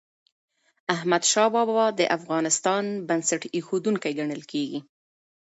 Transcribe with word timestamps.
احمدشاه 0.95 1.47
بابا 1.55 1.85
د 1.99 2.01
افغانستان 2.17 2.83
بنسټ 3.07 3.41
ايښودونکی 3.55 4.11
ګڼل 4.19 4.41
کېږي. 4.51 4.79